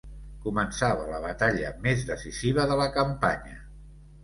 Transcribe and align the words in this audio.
Començava 0.45 1.03
la 1.09 1.19
batalla 1.25 1.69
més 1.85 2.03
decisiva 2.09 2.67
de 2.73 2.81
la 2.83 2.91
campanya. 2.99 3.57